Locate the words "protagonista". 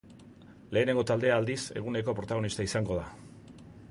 2.21-2.69